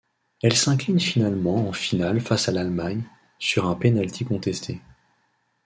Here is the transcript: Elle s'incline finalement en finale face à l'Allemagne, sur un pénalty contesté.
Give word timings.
Elle 0.41 0.55
s'incline 0.57 0.99
finalement 0.99 1.69
en 1.69 1.73
finale 1.73 2.21
face 2.21 2.49
à 2.49 2.51
l'Allemagne, 2.51 3.03
sur 3.37 3.67
un 3.67 3.75
pénalty 3.75 4.25
contesté. 4.25 4.81